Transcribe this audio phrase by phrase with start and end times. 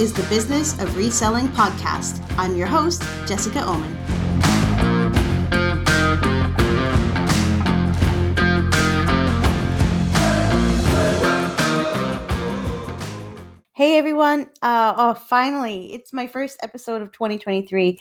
[0.00, 2.24] is the Business of Reselling podcast.
[2.38, 3.94] I'm your host, Jessica Oman.
[13.74, 14.48] Hey everyone.
[14.62, 18.00] Uh, oh, finally, it's my first episode of 2023.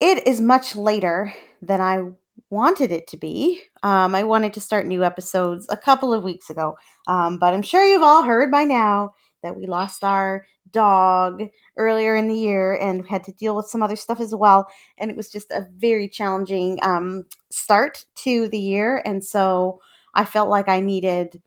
[0.00, 2.02] It is much later than I
[2.48, 3.60] wanted it to be.
[3.82, 6.78] Um, I wanted to start new episodes a couple of weeks ago,
[7.08, 11.42] um, but I'm sure you've all heard by now that we lost our dog
[11.76, 14.68] earlier in the year and had to deal with some other stuff as well.
[14.98, 19.02] And it was just a very challenging um, start to the year.
[19.04, 19.80] And so
[20.14, 21.40] I felt like I needed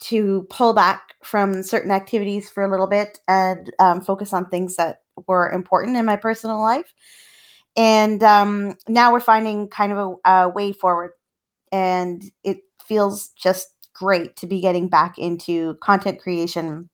[0.00, 4.76] to pull back from certain activities for a little bit and um, focus on things
[4.76, 6.92] that were important in my personal life.
[7.76, 11.12] And um, now we're finding kind of a, a way forward.
[11.72, 16.88] And it feels just great to be getting back into content creation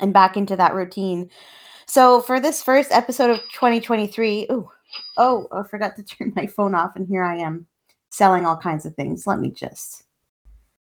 [0.00, 1.30] and back into that routine.
[1.86, 4.68] So for this first episode of 2023, ooh,
[5.16, 7.66] oh, I forgot to turn my phone off, and here I am
[8.10, 9.26] selling all kinds of things.
[9.26, 10.04] Let me just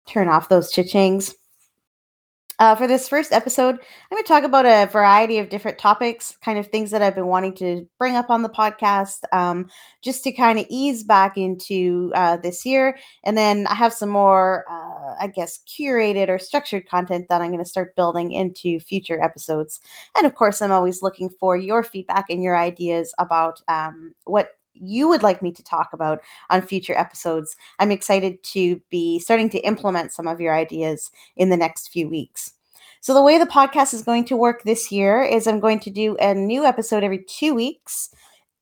[0.07, 1.33] turn off those cha-chings.
[2.59, 3.79] Uh, for this first episode, I'm
[4.11, 7.27] going to talk about a variety of different topics, kind of things that I've been
[7.27, 9.69] wanting to bring up on the podcast, um,
[10.01, 12.97] just to kind of ease back into uh, this year.
[13.23, 17.51] And then I have some more, uh, I guess, curated or structured content that I'm
[17.51, 19.79] going to start building into future episodes.
[20.17, 24.51] And of course, I'm always looking for your feedback and your ideas about um, what
[24.73, 27.55] you would like me to talk about on future episodes.
[27.79, 32.07] I'm excited to be starting to implement some of your ideas in the next few
[32.07, 32.53] weeks.
[33.01, 35.89] So, the way the podcast is going to work this year is I'm going to
[35.89, 38.09] do a new episode every two weeks.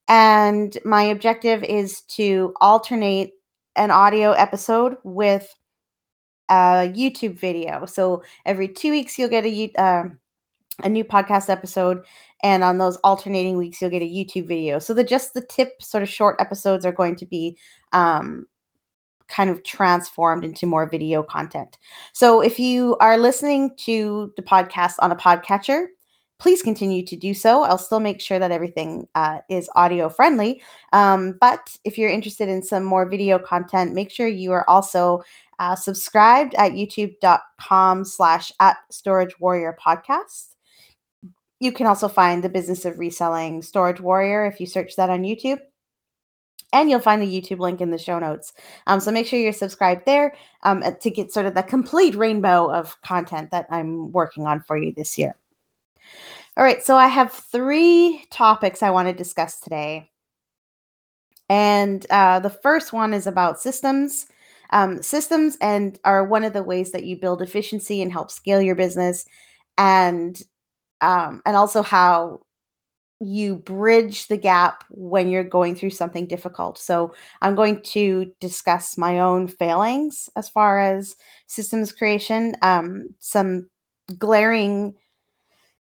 [0.07, 3.31] And my objective is to alternate
[3.75, 5.53] an audio episode with
[6.49, 7.85] a YouTube video.
[7.85, 10.03] So, every two weeks, you'll get a, uh,
[10.83, 12.03] a new podcast episode
[12.43, 14.79] and on those alternating weeks you'll get a youtube video.
[14.79, 17.57] So the just the tip sort of short episodes are going to be
[17.93, 18.45] um,
[19.27, 21.77] kind of transformed into more video content.
[22.13, 25.87] So if you are listening to the podcast on a podcatcher
[26.39, 27.63] please continue to do so.
[27.63, 30.61] I'll still make sure that everything uh, is audio friendly.
[30.93, 35.23] Um, but if you're interested in some more video content make sure you are also
[35.59, 40.55] uh, subscribed at youtube.com slash at storage warrior podcast
[41.59, 45.23] you can also find the business of reselling Storage Warrior if you search that on
[45.23, 45.59] YouTube.
[46.73, 48.53] And you'll find the YouTube link in the show notes.
[48.87, 52.69] Um, so make sure you're subscribed there um, to get sort of the complete rainbow
[52.71, 55.35] of content that I'm working on for you this year.
[56.57, 60.11] All right, so I have three topics I want to discuss today.
[61.49, 64.27] And uh, the first one is about systems.
[64.71, 68.61] Um, systems and are one of the ways that you build efficiency and help scale
[68.61, 69.25] your business.
[69.77, 70.41] And
[71.01, 72.41] um, and also how
[73.19, 76.77] you bridge the gap when you're going through something difficult.
[76.77, 81.15] So, I'm going to discuss my own failings as far as
[81.47, 83.69] systems creation, um, some
[84.19, 84.95] glaring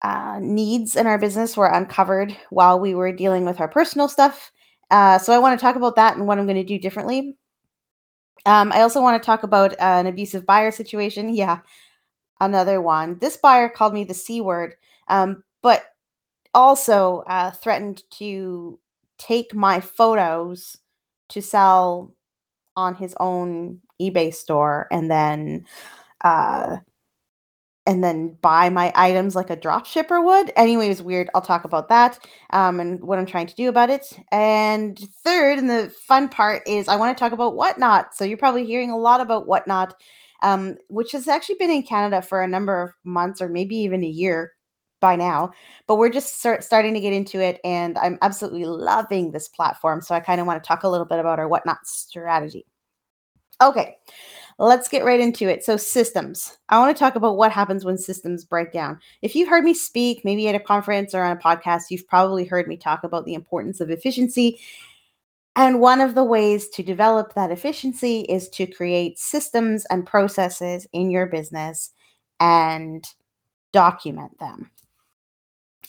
[0.01, 4.51] uh, needs in our business were uncovered while we were dealing with our personal stuff.
[4.91, 7.35] Uh, so, I want to talk about that and what I'm going to do differently.
[8.45, 11.33] Um, I also want to talk about uh, an abusive buyer situation.
[11.33, 11.59] Yeah,
[12.39, 13.17] another one.
[13.19, 14.75] This buyer called me the C word
[15.07, 15.83] um, but
[16.53, 18.79] also uh, threatened to
[19.17, 20.77] take my photos
[21.29, 22.13] to sell
[22.75, 25.65] on his own eBay store and then
[26.23, 26.77] uh,
[27.85, 30.51] and then buy my items like a drop shipper would.
[30.55, 31.29] Anyway, it was weird.
[31.35, 32.19] I'll talk about that
[32.51, 34.11] um, and what I'm trying to do about it.
[34.31, 38.15] And third, and the fun part is I want to talk about Whatnot.
[38.15, 39.93] So you're probably hearing a lot about Whatnot,
[40.41, 44.03] um, which has actually been in Canada for a number of months or maybe even
[44.03, 44.51] a year
[45.01, 45.51] by now,
[45.85, 50.01] but we're just start, starting to get into it, and I'm absolutely loving this platform.
[50.01, 52.65] So I kind of want to talk a little bit about our whatnot strategy.
[53.61, 53.97] Okay,
[54.57, 55.63] let's get right into it.
[55.63, 56.57] So, systems.
[56.69, 58.99] I want to talk about what happens when systems break down.
[59.21, 62.45] If you've heard me speak, maybe at a conference or on a podcast, you've probably
[62.45, 64.59] heard me talk about the importance of efficiency.
[65.57, 70.85] And one of the ways to develop that efficiency is to create systems and processes
[70.91, 71.91] in your business
[72.39, 73.05] and
[73.71, 74.69] document them.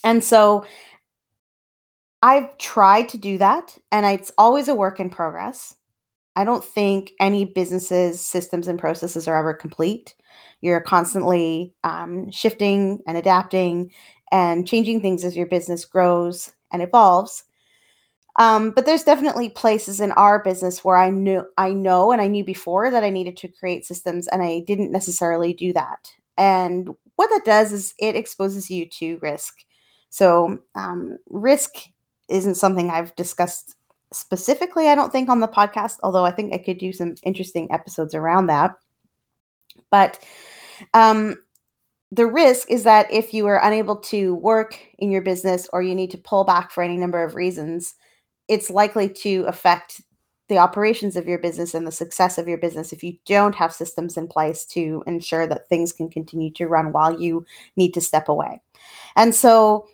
[0.04, 0.64] And so
[2.22, 5.74] I've tried to do that, and it's always a work in progress.
[6.36, 10.14] I don't think any businesses, systems, and processes are ever complete.
[10.60, 13.92] You're constantly um, shifting and adapting
[14.32, 17.44] and changing things as your business grows and evolves.
[18.38, 22.26] Um, but there's definitely places in our business where I knew I know and I
[22.26, 26.10] knew before that I needed to create systems, and I didn't necessarily do that.
[26.36, 29.54] And what that does is it exposes you to risk
[30.10, 31.72] So, um, risk
[32.28, 33.74] isn't something I've discussed
[34.12, 37.70] specifically, I don't think, on the podcast, although I think I could do some interesting
[37.72, 38.74] episodes around that.
[39.90, 40.22] But
[40.94, 41.36] um,
[42.10, 45.94] the risk is that if you are unable to work in your business or you
[45.94, 47.94] need to pull back for any number of reasons,
[48.48, 50.00] it's likely to affect
[50.48, 53.72] the operations of your business and the success of your business if you don't have
[53.72, 57.44] systems in place to ensure that things can continue to run while you
[57.76, 58.60] need to step away.
[59.16, 59.88] And so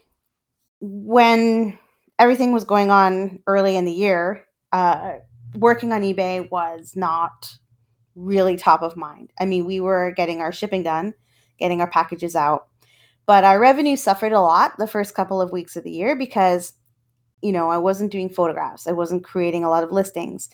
[0.81, 1.79] when
[2.23, 5.15] everything was going on early in the year, uh,
[5.57, 7.53] working on eBay was not
[8.15, 9.33] really top of mind.
[9.41, 11.15] I mean, we were getting our shipping done,
[11.59, 12.69] getting our packages out,
[13.27, 16.75] but our revenue suffered a lot the first couple of weeks of the year because,
[17.41, 20.49] you know, I wasn't doing photographs, I wasn't creating a lot of listings.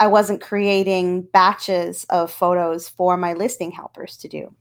[0.00, 4.52] I wasn't creating batches of photos for my listing helpers to do.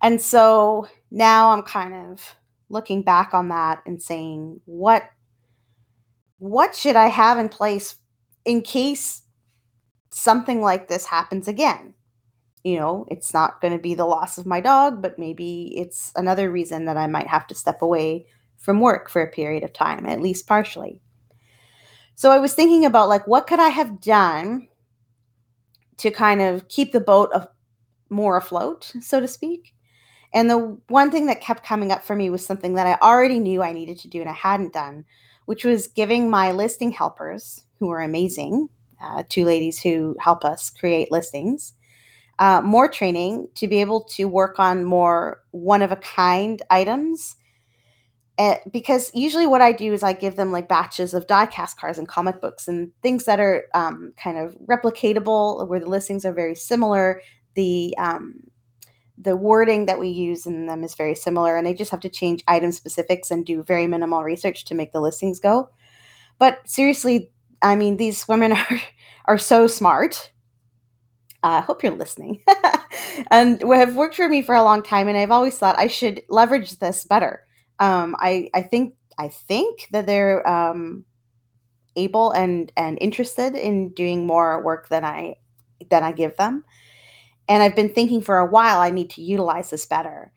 [0.00, 2.34] And so now I'm kind of
[2.70, 5.04] looking back on that and saying what
[6.38, 7.96] what should I have in place
[8.46, 9.22] in case
[10.10, 11.92] something like this happens again?
[12.64, 16.12] You know, it's not going to be the loss of my dog, but maybe it's
[16.16, 18.26] another reason that I might have to step away
[18.56, 21.00] from work for a period of time, at least partially.
[22.14, 24.68] So I was thinking about like what could I have done
[25.98, 27.48] to kind of keep the boat of
[28.08, 29.74] more afloat, so to speak.
[30.32, 33.40] And the one thing that kept coming up for me was something that I already
[33.40, 35.04] knew I needed to do and I hadn't done,
[35.46, 38.68] which was giving my listing helpers, who are amazing,
[39.02, 41.72] uh, two ladies who help us create listings,
[42.38, 47.36] uh, more training to be able to work on more one of a kind items.
[48.38, 51.98] Uh, because usually what I do is I give them like batches of diecast cards
[51.98, 56.32] and comic books and things that are um, kind of replicatable, where the listings are
[56.32, 57.20] very similar.
[57.54, 58.49] The um,
[59.20, 62.08] the wording that we use in them is very similar and they just have to
[62.08, 65.70] change item specifics and do very minimal research to make the listings go.
[66.38, 67.30] But seriously
[67.62, 68.80] i mean these women are
[69.26, 70.32] are so smart.
[71.42, 72.42] I uh, hope you're listening.
[73.30, 76.22] And have worked for me for a long time and i've always thought i should
[76.28, 77.46] leverage this better.
[77.78, 81.04] Um, I, I think i think that they're um,
[81.96, 85.36] able and and interested in doing more work than i
[85.90, 86.64] than i give them
[87.50, 90.30] and I've been thinking for a while, I need to utilize this better.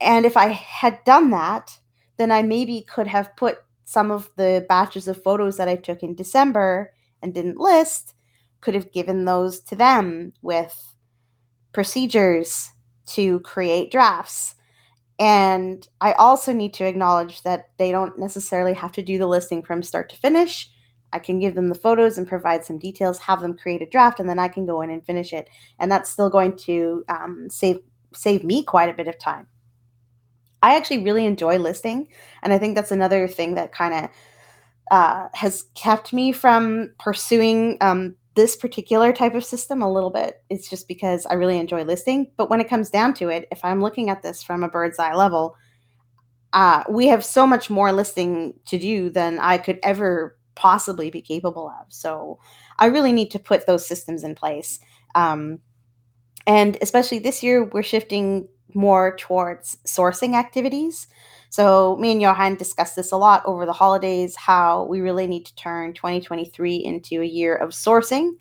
[0.00, 1.78] And if I had done that,
[2.16, 6.02] then I maybe could have put some of the batches of photos that I took
[6.02, 8.14] in December and didn't list,
[8.62, 10.96] could have given those to them with
[11.72, 12.70] procedures
[13.08, 14.54] to create drafts.
[15.18, 19.62] And I also need to acknowledge that they don't necessarily have to do the listing
[19.62, 20.70] from start to finish.
[21.14, 24.20] I can give them the photos and provide some details, have them create a draft,
[24.20, 25.48] and then I can go in and finish it.
[25.78, 27.78] And that's still going to um, save
[28.12, 29.46] save me quite a bit of time.
[30.62, 32.08] I actually really enjoy listing,
[32.42, 34.10] and I think that's another thing that kind of
[34.90, 40.42] uh, has kept me from pursuing um, this particular type of system a little bit.
[40.50, 42.30] It's just because I really enjoy listing.
[42.36, 44.98] But when it comes down to it, if I'm looking at this from a bird's
[44.98, 45.56] eye level,
[46.52, 51.22] uh, we have so much more listing to do than I could ever possibly be
[51.22, 51.86] capable of.
[51.88, 52.38] So
[52.78, 54.80] I really need to put those systems in place.
[55.14, 55.60] Um,
[56.46, 61.06] and especially this year, we're shifting more towards sourcing activities.
[61.48, 65.46] So, me and Johan discussed this a lot over the holidays how we really need
[65.46, 68.32] to turn 2023 into a year of sourcing.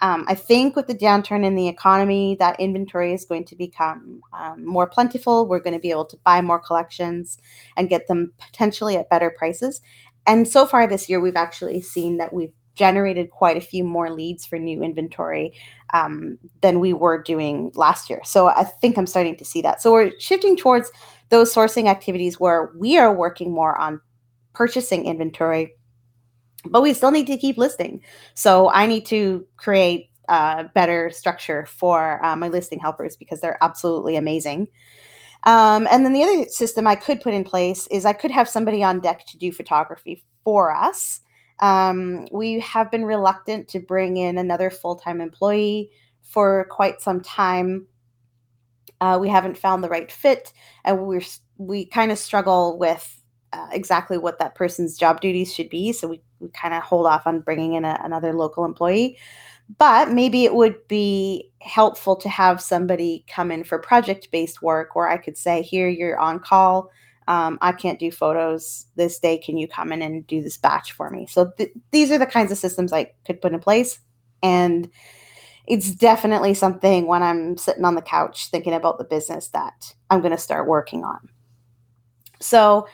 [0.00, 4.20] Um, I think with the downturn in the economy, that inventory is going to become
[4.32, 5.48] um, more plentiful.
[5.48, 7.38] We're going to be able to buy more collections
[7.76, 9.80] and get them potentially at better prices.
[10.28, 14.10] And so far this year, we've actually seen that we've generated quite a few more
[14.10, 15.52] leads for new inventory
[15.94, 18.20] um, than we were doing last year.
[18.24, 19.82] So I think I'm starting to see that.
[19.82, 20.92] So we're shifting towards
[21.30, 24.00] those sourcing activities where we are working more on
[24.52, 25.72] purchasing inventory,
[26.66, 28.00] but we still need to keep listing.
[28.34, 33.58] So I need to create a better structure for uh, my listing helpers because they're
[33.62, 34.68] absolutely amazing.
[35.44, 38.48] Um, and then the other system I could put in place is I could have
[38.48, 41.20] somebody on deck to do photography for us.
[41.60, 45.90] Um, we have been reluctant to bring in another full time employee
[46.22, 47.86] for quite some time.
[49.00, 50.52] Uh, we haven't found the right fit,
[50.84, 51.22] and we're
[51.56, 55.92] we kind of struggle with uh, exactly what that person's job duties should be.
[55.92, 59.18] So we, we kind of hold off on bringing in a, another local employee
[59.76, 64.94] but maybe it would be helpful to have somebody come in for project based work
[64.94, 66.90] where I could say, here, you're on call.
[67.26, 69.36] Um, I can't do photos this day.
[69.36, 71.26] Can you come in and do this batch for me?
[71.26, 73.98] So th- these are the kinds of systems I could put in place.
[74.42, 74.90] And
[75.66, 80.20] it's definitely something when I'm sitting on the couch thinking about the business that I'm
[80.20, 81.28] going to start working on.
[82.40, 82.88] So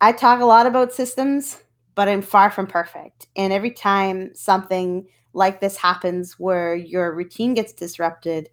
[0.00, 1.62] I talk a lot about systems,
[1.94, 3.28] but I'm far from perfect.
[3.36, 8.48] And every time something like this happens where your routine gets disrupted,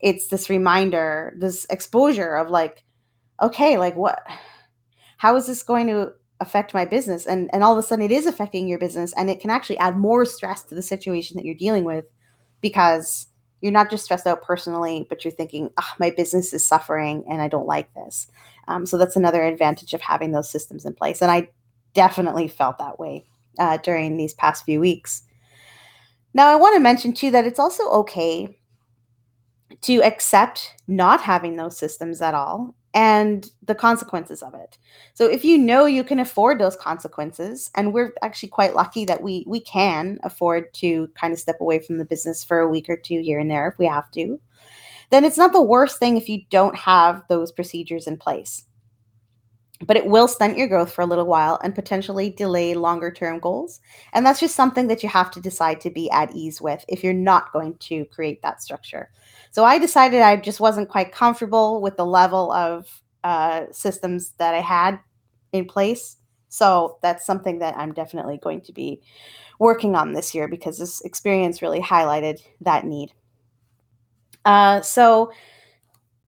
[0.00, 2.84] it's this reminder, this exposure of like,
[3.42, 4.22] okay, like what,
[5.16, 7.26] how is this going to affect my business?
[7.26, 9.78] And, and all of a sudden it is affecting your business and it can actually
[9.78, 12.04] add more stress to the situation that you're dealing with
[12.60, 13.26] because
[13.62, 17.40] you're not just stressed out personally, but you're thinking, oh, my business is suffering and
[17.40, 18.28] I don't like this.
[18.68, 21.22] Um, so that's another advantage of having those systems in place.
[21.22, 21.48] And I
[21.94, 23.24] definitely felt that way
[23.58, 25.22] uh, during these past few weeks.
[26.36, 28.58] Now, I want to mention too that it's also okay
[29.80, 34.76] to accept not having those systems at all and the consequences of it.
[35.14, 39.22] So if you know you can afford those consequences and we're actually quite lucky that
[39.22, 42.90] we we can afford to kind of step away from the business for a week
[42.90, 44.38] or two here and there if we have to,
[45.08, 48.66] then it's not the worst thing if you don't have those procedures in place.
[49.84, 53.40] But it will stunt your growth for a little while and potentially delay longer term
[53.40, 53.80] goals.
[54.14, 57.04] And that's just something that you have to decide to be at ease with if
[57.04, 59.10] you're not going to create that structure.
[59.50, 62.86] So I decided I just wasn't quite comfortable with the level of
[63.22, 64.98] uh, systems that I had
[65.52, 66.16] in place.
[66.48, 69.02] So that's something that I'm definitely going to be
[69.58, 73.12] working on this year because this experience really highlighted that need.
[74.44, 75.32] Uh, so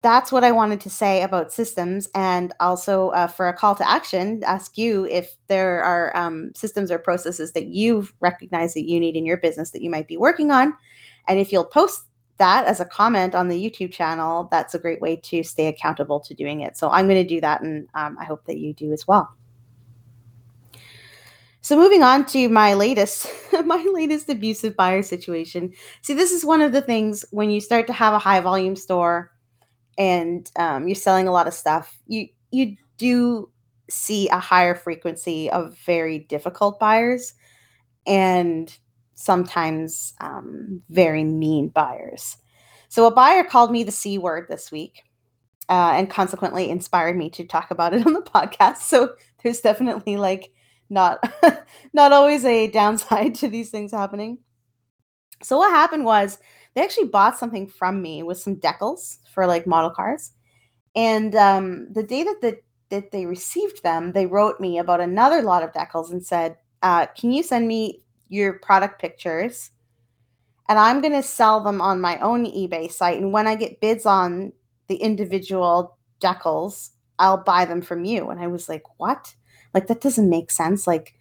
[0.06, 3.90] that's what I wanted to say about systems, and also uh, for a call to
[3.90, 9.00] action, ask you if there are um, systems or processes that you recognize that you
[9.00, 10.76] need in your business that you might be working on,
[11.28, 12.04] and if you'll post
[12.38, 16.20] that as a comment on the YouTube channel, that's a great way to stay accountable
[16.20, 16.78] to doing it.
[16.78, 19.34] So I'm going to do that, and um, I hope that you do as well.
[21.62, 23.26] So moving on to my latest,
[23.66, 25.74] my latest abusive buyer situation.
[26.04, 28.76] See, this is one of the things when you start to have a high volume
[28.76, 29.32] store
[29.98, 33.50] and um, you're selling a lot of stuff, you you do
[33.90, 37.34] see a higher frequency of very difficult buyers
[38.08, 38.78] and
[39.16, 42.38] sometimes um, very mean buyers.
[42.90, 45.04] So a buyer called me the C word this week.
[45.68, 48.78] Uh, and consequently inspired me to talk about it on the podcast.
[48.78, 50.52] So there's definitely like
[50.92, 51.20] not
[51.94, 54.38] not always a downside to these things happening.
[55.42, 56.38] So what happened was
[56.76, 60.32] they actually bought something from me with some decals for like model cars.
[60.96, 65.42] And um, the day that the, that they received them, they wrote me about another
[65.42, 69.72] lot of decals and said, uh, "Can you send me your product pictures?"
[70.70, 73.20] And I'm going to sell them on my own eBay site.
[73.22, 74.52] And when I get bids on
[74.88, 76.90] the individual decals,
[77.20, 78.30] I'll buy them from you.
[78.30, 79.34] And I was like, "What?"
[79.74, 80.88] Like that doesn't make sense.
[80.88, 81.14] Like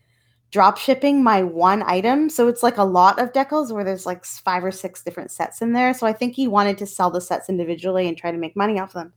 [0.54, 2.30] drop shipping my one item.
[2.30, 5.60] So it's like a lot of decals where there's like five or six different sets
[5.60, 5.92] in there.
[5.92, 8.78] So I think he wanted to sell the sets individually and try to make money
[8.78, 9.12] off them.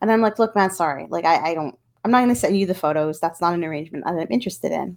[0.00, 1.08] And I'm like, look, man, sorry.
[1.10, 3.18] Like I, I don't I'm not gonna send you the photos.
[3.18, 4.96] That's not an arrangement that I'm interested in.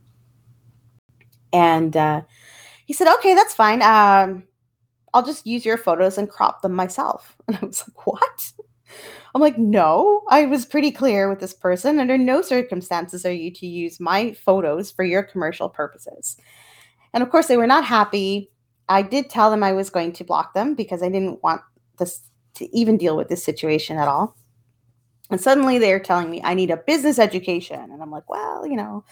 [1.52, 2.22] And uh,
[2.86, 3.82] he said, okay, that's fine.
[3.82, 4.44] Um,
[5.12, 7.36] I'll just use your photos and crop them myself.
[7.48, 8.52] And I was like, what?
[9.34, 12.00] I'm like, no, I was pretty clear with this person.
[12.00, 16.38] Under no circumstances are you to use my photos for your commercial purposes.
[17.14, 18.52] And of course, they were not happy.
[18.88, 21.62] I did tell them I was going to block them because I didn't want
[21.98, 22.22] this
[22.56, 24.36] to even deal with this situation at all.
[25.30, 27.80] And suddenly they're telling me I need a business education.
[27.80, 29.04] And I'm like, well, you know,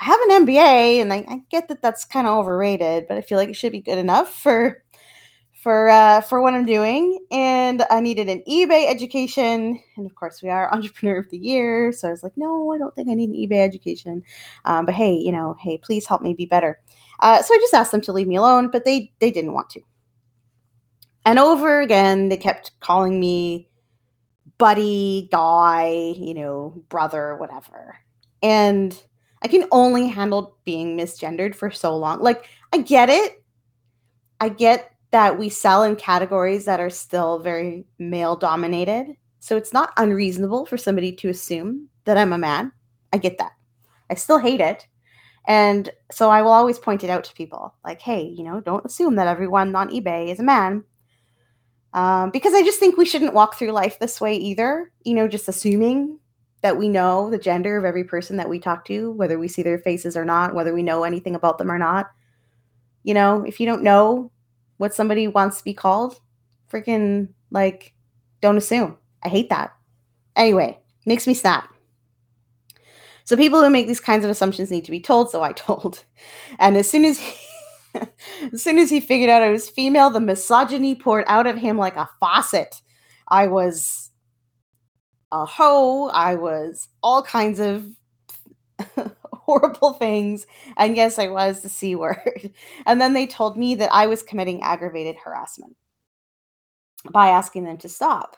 [0.00, 3.22] I have an MBA and I, I get that that's kind of overrated, but I
[3.22, 4.81] feel like it should be good enough for
[5.62, 10.42] for uh, for what I'm doing, and I needed an eBay education, and of course
[10.42, 13.14] we are Entrepreneur of the Year, so I was like, no, I don't think I
[13.14, 14.24] need an eBay education,
[14.64, 16.80] um, but hey, you know, hey, please help me be better.
[17.20, 19.70] Uh, so I just asked them to leave me alone, but they they didn't want
[19.70, 19.80] to.
[21.24, 23.68] And over again, they kept calling me
[24.58, 28.00] buddy, guy, you know, brother, whatever,
[28.42, 29.00] and
[29.42, 32.18] I can only handle being misgendered for so long.
[32.20, 33.44] Like I get it,
[34.40, 39.14] I get that we sell in categories that are still very male dominated.
[39.40, 42.72] So it's not unreasonable for somebody to assume that I'm a man.
[43.12, 43.52] I get that.
[44.10, 44.86] I still hate it.
[45.46, 48.86] And so I will always point it out to people like, hey, you know, don't
[48.86, 50.84] assume that everyone on eBay is a man.
[51.92, 55.28] Um, because I just think we shouldn't walk through life this way either, you know,
[55.28, 56.18] just assuming
[56.62, 59.62] that we know the gender of every person that we talk to, whether we see
[59.62, 62.10] their faces or not, whether we know anything about them or not.
[63.02, 64.30] You know, if you don't know
[64.82, 66.18] what somebody wants to be called,
[66.68, 67.94] freaking like
[68.40, 68.98] don't assume.
[69.22, 69.72] I hate that.
[70.34, 71.72] Anyway, makes me snap.
[73.22, 76.02] So people who make these kinds of assumptions need to be told, so I told.
[76.58, 77.32] And as soon as he,
[78.52, 81.78] as soon as he figured out I was female, the misogyny poured out of him
[81.78, 82.82] like a faucet.
[83.28, 84.10] I was
[85.30, 87.86] a hoe, I was all kinds of
[89.52, 90.46] horrible things.
[90.76, 92.52] And yes, I was the C word.
[92.86, 95.76] And then they told me that I was committing aggravated harassment
[97.10, 98.36] by asking them to stop.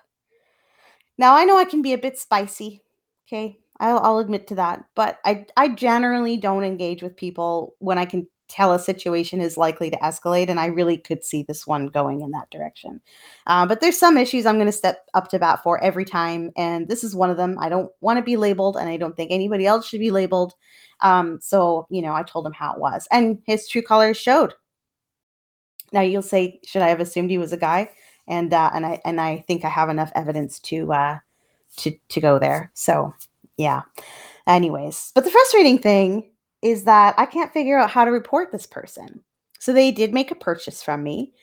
[1.18, 2.82] Now, I know I can be a bit spicy.
[3.28, 3.58] Okay.
[3.80, 4.84] I'll, I'll admit to that.
[4.94, 9.56] But I, I generally don't engage with people when I can tell a situation is
[9.56, 10.48] likely to escalate.
[10.48, 13.00] And I really could see this one going in that direction.
[13.46, 16.50] Uh, but there's some issues I'm going to step up to bat for every time.
[16.56, 17.56] And this is one of them.
[17.58, 20.54] I don't want to be labeled, and I don't think anybody else should be labeled.
[21.00, 23.08] Um, so, you know, I told him how it was.
[23.10, 24.54] And his true colors showed.
[25.92, 27.90] Now you'll say, should I have assumed he was a guy?
[28.26, 31.18] And uh, and I and I think I have enough evidence to uh,
[31.76, 32.70] to to go there.
[32.74, 33.14] So
[33.56, 33.82] yeah.
[34.46, 36.30] Anyways, but the frustrating thing
[36.64, 39.22] is that I can't figure out how to report this person.
[39.60, 41.34] So they did make a purchase from me.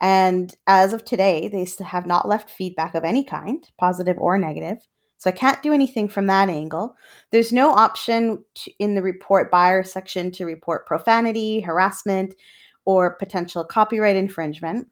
[0.00, 4.78] And as of today, they have not left feedback of any kind, positive or negative.
[5.18, 6.94] So I can't do anything from that angle.
[7.32, 12.36] There's no option to, in the report buyer section to report profanity, harassment,
[12.84, 14.86] or potential copyright infringement.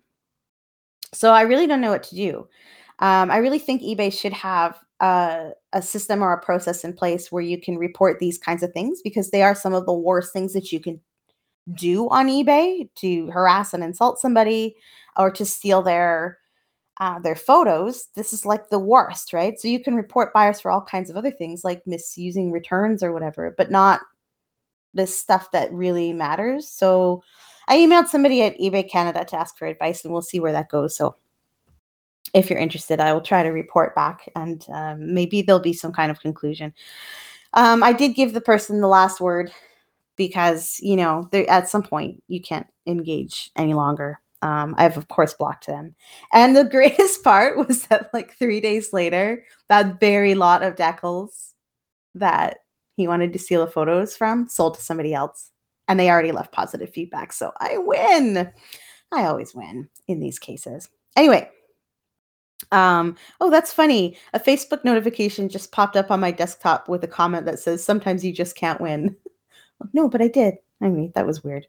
[1.15, 2.49] So I really don't know what to do.
[2.99, 7.31] Um, I really think eBay should have a, a system or a process in place
[7.31, 10.33] where you can report these kinds of things because they are some of the worst
[10.33, 11.01] things that you can
[11.75, 14.77] do on eBay to harass and insult somebody
[15.17, 16.39] or to steal their
[16.99, 18.09] uh, their photos.
[18.15, 19.59] This is like the worst, right?
[19.61, 23.13] So you can report buyers for all kinds of other things like misusing returns or
[23.13, 24.01] whatever, but not
[24.95, 26.67] this stuff that really matters.
[26.67, 27.23] So
[27.69, 30.71] I emailed somebody at eBay Canada to ask for advice, and we'll see where that
[30.71, 30.97] goes.
[30.97, 31.17] So
[32.35, 35.93] if you're interested, I will try to report back and um, maybe there'll be some
[35.93, 36.73] kind of conclusion.
[37.55, 39.53] Um, I did give the person the last word
[40.17, 44.21] because, you know, at some point you can't engage any longer.
[44.43, 45.95] Um, I've, of course, blocked them.
[46.33, 51.53] And the greatest part was that, like, three days later, that very lot of decals
[52.15, 52.59] that
[52.97, 55.51] he wanted to steal the photos from sold to somebody else.
[55.89, 57.33] And they already left positive feedback.
[57.33, 58.51] So I win.
[59.13, 60.89] I always win in these cases.
[61.17, 61.49] Anyway,
[62.73, 64.17] um, oh, that's funny.
[64.35, 68.25] A Facebook notification just popped up on my desktop with a comment that says, Sometimes
[68.25, 69.17] you just can't win.
[69.93, 70.55] no, but I did.
[70.81, 71.67] I mean, that was weird.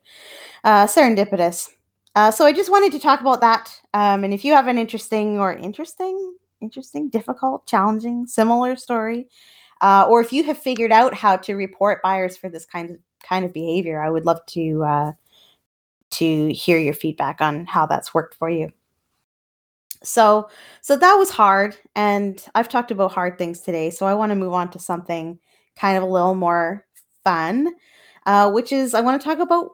[0.64, 1.70] Uh, serendipitous.
[2.16, 3.80] Uh, so I just wanted to talk about that.
[3.94, 9.28] Um, and if you have an interesting or interesting, interesting, difficult, challenging, similar story,
[9.82, 12.98] uh, or if you have figured out how to report buyers for this kind of
[13.24, 15.12] kind of behavior, I would love to uh,
[16.10, 18.74] to hear your feedback on how that's worked for you
[20.04, 20.50] so
[20.82, 24.36] so that was hard and i've talked about hard things today so i want to
[24.36, 25.38] move on to something
[25.76, 26.86] kind of a little more
[27.24, 27.74] fun
[28.26, 29.72] uh, which is i want to talk about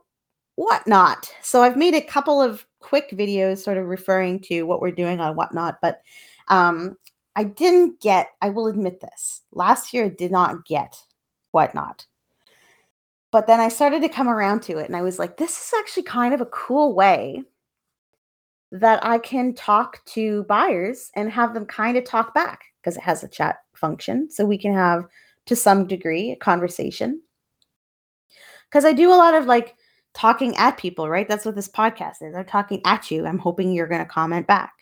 [0.55, 1.31] whatnot.
[1.41, 5.19] So i've made a couple of quick videos sort of referring to what we're doing
[5.19, 6.01] on whatnot but
[6.47, 6.97] um,
[7.35, 11.01] i didn't get i will admit this last year i did not get
[11.51, 12.05] whatnot.
[13.31, 15.73] But then i started to come around to it and i was like this is
[15.79, 17.43] actually kind of a cool way
[18.73, 23.03] that I can talk to buyers and have them kind of talk back because it
[23.03, 24.31] has a chat function.
[24.31, 25.05] So we can have,
[25.45, 27.21] to some degree, a conversation.
[28.67, 29.75] Because I do a lot of like
[30.15, 31.29] talking at people, right?
[31.29, 32.33] That's what this podcast is.
[32.35, 33.27] I'm talking at you.
[33.27, 34.73] I'm hoping you're going to comment back.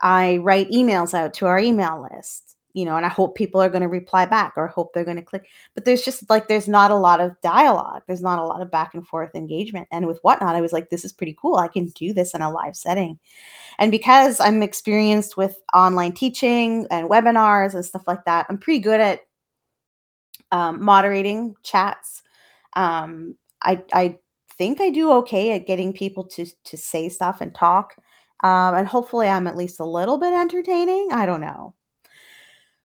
[0.00, 3.68] I write emails out to our email list you know, and I hope people are
[3.68, 5.46] going to reply back or hope they're going to click.
[5.74, 8.02] But there's just like, there's not a lot of dialogue.
[8.06, 9.88] There's not a lot of back and forth engagement.
[9.90, 11.56] And with whatnot, I was like, this is pretty cool.
[11.56, 13.18] I can do this in a live setting.
[13.78, 18.80] And because I'm experienced with online teaching and webinars and stuff like that, I'm pretty
[18.80, 19.20] good at
[20.50, 22.22] um, moderating chats.
[22.74, 24.18] Um, I, I
[24.56, 27.96] think I do okay at getting people to, to say stuff and talk.
[28.42, 31.10] Um, and hopefully I'm at least a little bit entertaining.
[31.12, 31.74] I don't know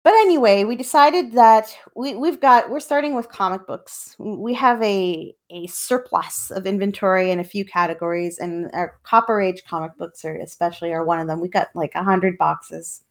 [0.03, 4.15] but anyway, we decided that we, we've got we're starting with comic books.
[4.17, 9.63] We have a a surplus of inventory in a few categories, and our Copper Age
[9.67, 11.41] comic books are especially are one of them.
[11.41, 13.01] We got like a hundred boxes,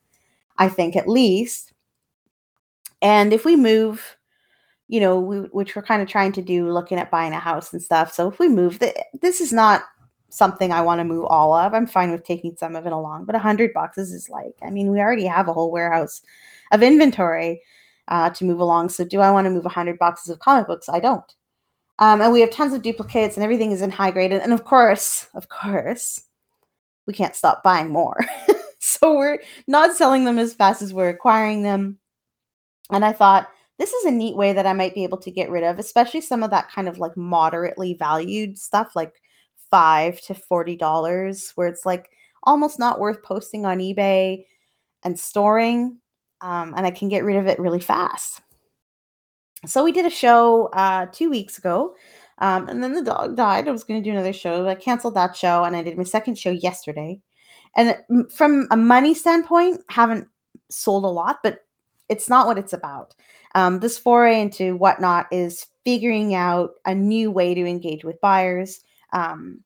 [0.57, 1.73] I think at least.
[3.03, 4.17] And if we move,
[4.89, 7.73] you know, we, which we're kind of trying to do, looking at buying a house
[7.73, 8.13] and stuff.
[8.13, 9.83] So if we move, the, this is not
[10.31, 11.75] something I want to move all of.
[11.75, 14.71] I'm fine with taking some of it along, but a hundred boxes is like, I
[14.71, 16.23] mean, we already have a whole warehouse
[16.71, 17.63] of inventory
[18.09, 18.91] uh, to move along.
[18.91, 20.89] So, do I want to move 100 boxes of comic books?
[20.89, 21.35] I don't.
[21.99, 24.33] Um, and we have tons of duplicates, and everything is in high grade.
[24.33, 26.23] And of course, of course,
[27.07, 28.25] we can't stop buying more.
[28.79, 31.99] so we're not selling them as fast as we're acquiring them.
[32.91, 35.51] And I thought this is a neat way that I might be able to get
[35.51, 39.21] rid of, especially some of that kind of like moderately valued stuff, like
[39.71, 42.11] five to forty dollars, where it's like
[42.43, 44.45] almost not worth posting on eBay
[45.05, 45.99] and storing
[46.41, 48.41] um, and I can get rid of it really fast.
[49.67, 51.95] So we did a show uh, two weeks ago,
[52.39, 53.67] um, and then the dog died.
[53.67, 54.63] I was going to do another show.
[54.63, 57.21] But I canceled that show, and I did my second show yesterday.
[57.77, 57.97] And
[58.33, 60.29] from a money standpoint, haven't
[60.71, 61.65] sold a lot, but
[62.09, 63.15] it's not what it's about.
[63.55, 68.81] Um, this foray into whatnot is figuring out a new way to engage with buyers,
[69.13, 69.63] um,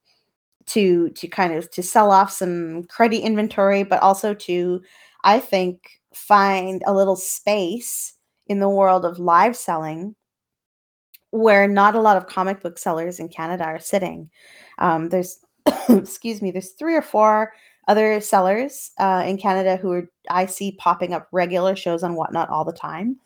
[0.67, 4.83] to to kind of to sell off some credit inventory, but also to,
[5.25, 8.15] I think, find a little space
[8.47, 10.15] in the world of live selling
[11.33, 14.31] where not a lot of comic book sellers in Canada are sitting.
[14.79, 15.39] Um, there's,
[15.89, 17.53] excuse me, there's three or four
[17.89, 22.49] other sellers uh, in Canada who are I see popping up regular shows on whatnot
[22.51, 23.17] all the time,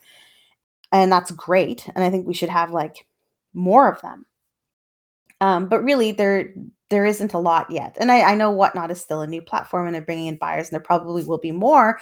[0.92, 1.88] and that's great.
[1.94, 3.06] And I think we should have like
[3.52, 4.24] more of them.
[5.40, 6.54] Um, but really, there
[6.88, 7.96] there isn't a lot yet.
[7.98, 10.68] And I, I know whatnot is still a new platform, and they're bringing in buyers,
[10.68, 11.98] and there probably will be more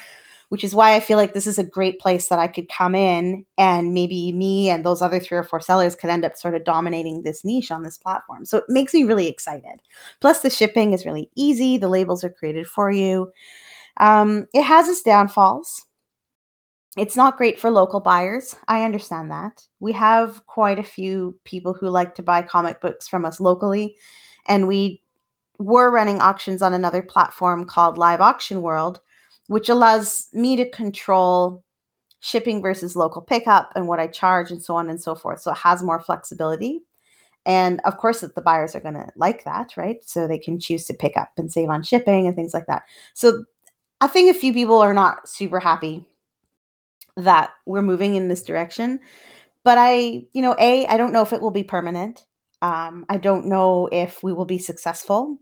[0.54, 2.94] which is why I feel like this is a great place that I could come
[2.94, 6.54] in and maybe me and those other three or four sellers could end up sort
[6.54, 8.44] of dominating this niche on this platform.
[8.44, 9.80] So it makes me really excited.
[10.20, 13.32] Plus, the shipping is really easy, the labels are created for you.
[13.96, 15.86] Um, it has its downfalls.
[16.96, 18.54] It's not great for local buyers.
[18.68, 19.66] I understand that.
[19.80, 23.96] We have quite a few people who like to buy comic books from us locally,
[24.46, 25.02] and we
[25.58, 29.00] were running auctions on another platform called Live Auction World
[29.48, 31.62] which allows me to control
[32.20, 35.40] shipping versus local pickup and what I charge and so on and so forth.
[35.40, 36.80] So it has more flexibility.
[37.46, 39.98] And of course, the buyers are going to like that, right?
[40.06, 42.84] So they can choose to pick up and save on shipping and things like that.
[43.12, 43.44] So
[44.00, 46.06] I think a few people are not super happy
[47.16, 49.00] that we're moving in this direction.
[49.62, 52.24] But I, you know, A, I don't know if it will be permanent.
[52.60, 55.38] Um, I don't know if we will be successful.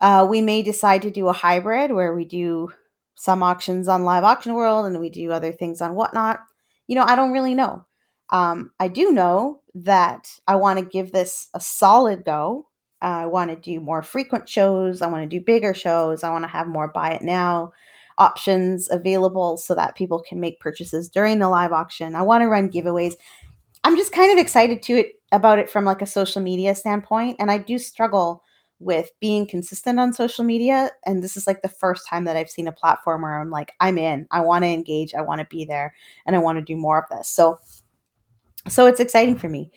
[0.00, 2.70] Uh, we may decide to do a hybrid where we do
[3.14, 6.40] some auctions on Live Auction World and we do other things on whatnot.
[6.86, 7.84] You know, I don't really know.
[8.30, 12.66] Um, I do know that I want to give this a solid go.
[13.02, 15.02] Uh, I want to do more frequent shows.
[15.02, 16.22] I want to do bigger shows.
[16.22, 17.72] I want to have more buy it now
[18.20, 22.14] options available so that people can make purchases during the live auction.
[22.14, 23.14] I want to run giveaways.
[23.82, 27.36] I'm just kind of excited to it about it from like a social media standpoint,
[27.40, 28.44] and I do struggle
[28.78, 30.90] with being consistent on social media.
[31.04, 33.72] And this is like the first time that I've seen a platform where I'm like,
[33.80, 35.94] I'm in, I want to engage, I want to be there,
[36.26, 37.28] and I want to do more of this.
[37.28, 37.58] So,
[38.68, 39.70] so it's exciting for me.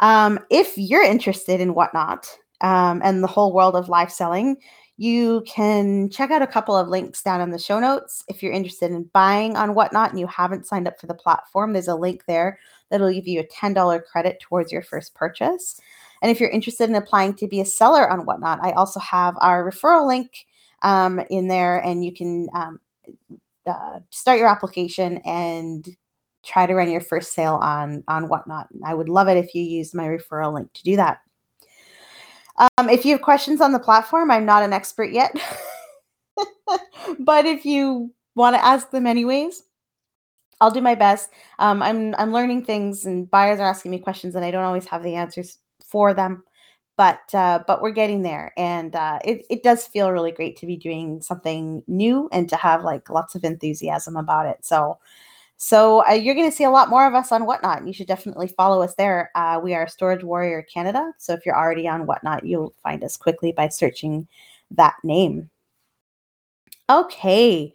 [0.00, 2.26] Um, if you're interested in whatnot
[2.60, 4.56] um, and the whole world of live selling,
[5.00, 8.22] you can check out a couple of links down in the show notes.
[8.28, 11.72] If you're interested in buying on whatnot and you haven't signed up for the platform,
[11.72, 12.58] there's a link there
[12.90, 15.80] that'll give you a $10 credit towards your first purchase.
[16.20, 19.36] And if you're interested in applying to be a seller on Whatnot, I also have
[19.40, 20.44] our referral link
[20.82, 22.78] um, in there, and you can um,
[23.66, 25.88] uh, start your application and
[26.44, 28.68] try to run your first sale on on Whatnot.
[28.84, 31.20] I would love it if you used my referral link to do that.
[32.58, 35.34] Um, if you have questions on the platform, I'm not an expert yet,
[37.18, 39.62] but if you want to ask them anyways,
[40.60, 41.30] I'll do my best.
[41.58, 44.86] Um, I'm I'm learning things, and buyers are asking me questions, and I don't always
[44.86, 46.44] have the answers for them.
[46.96, 50.66] But uh, but we're getting there and uh, it, it does feel really great to
[50.66, 54.58] be doing something new and to have like lots of enthusiasm about it.
[54.66, 54.98] So
[55.62, 57.86] so uh, you're going to see a lot more of us on whatnot.
[57.86, 59.30] You should definitely follow us there.
[59.34, 61.12] Uh, we are storage warrior canada.
[61.18, 64.26] So if you're already on whatnot you'll find us quickly by searching
[64.70, 65.50] that name.
[66.88, 67.74] Okay.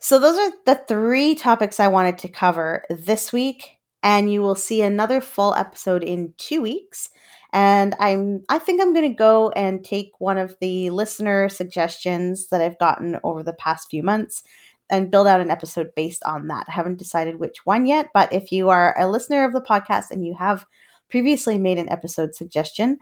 [0.00, 4.54] So those are the three topics i wanted to cover this week and you will
[4.54, 7.08] see another full episode in two weeks.
[7.54, 12.48] And i'm i think i'm going to go and take one of the listener suggestions
[12.48, 14.42] that i've gotten over the past few months
[14.90, 16.66] and build out an episode based on that.
[16.68, 20.10] I haven't decided which one yet but if you are a listener of the podcast
[20.10, 20.64] and you have
[21.10, 22.98] previously made an episode suggestion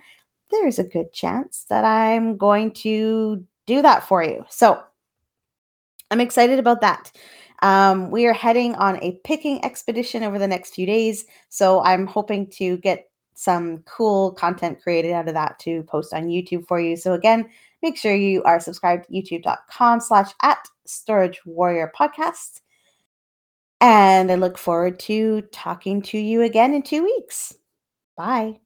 [0.50, 4.44] there's a good chance that i'm going to do that for you.
[4.48, 4.80] So
[6.10, 7.12] i'm excited about that.
[7.62, 12.06] Um, we are heading on a picking expedition over the next few days so i'm
[12.06, 16.80] hoping to get some cool content created out of that to post on YouTube for
[16.80, 16.96] you.
[16.96, 17.48] So again,
[17.82, 22.60] Make sure you are subscribed youtube.com slash at storage warrior podcast.
[23.80, 27.54] And I look forward to talking to you again in two weeks.
[28.16, 28.60] Bye.